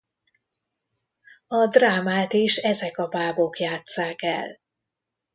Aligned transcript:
A 1.47 1.67
drámát 1.67 2.33
is 2.33 2.55
ezek 2.57 2.97
a 2.97 3.07
bábok 3.07 3.59
játsszák 3.59 4.21
el. 4.21 4.57